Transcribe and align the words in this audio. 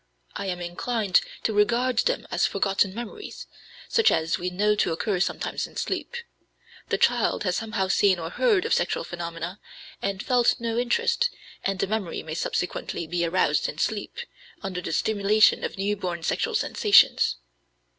I 0.35 0.47
am 0.47 0.61
inclined 0.61 1.21
to 1.43 1.53
regard 1.53 1.99
them 1.99 2.25
as 2.31 2.47
forgotten 2.47 2.95
memories, 2.95 3.45
such 3.87 4.09
as 4.09 4.39
we 4.39 4.49
know 4.49 4.73
to 4.77 4.91
occur 4.91 5.19
sometimes 5.19 5.67
in 5.67 5.75
sleep. 5.75 6.15
The 6.89 6.97
child 6.97 7.43
has 7.43 7.55
somehow 7.57 7.87
seen 7.87 8.17
or 8.17 8.31
heard 8.31 8.65
of 8.65 8.73
sexual 8.73 9.03
phenomena 9.03 9.59
and 10.01 10.23
felt 10.23 10.59
no 10.59 10.79
interest, 10.79 11.29
and 11.63 11.77
the 11.77 11.85
memory 11.85 12.23
may 12.23 12.33
subsequently 12.33 13.05
be 13.05 13.23
aroused 13.25 13.69
in 13.69 13.77
sleep, 13.77 14.17
under 14.63 14.81
the 14.81 14.91
stimulation 14.91 15.63
of 15.63 15.77
new 15.77 15.95
born 15.95 16.23
sexual 16.23 16.55
sensations. 16.55 17.35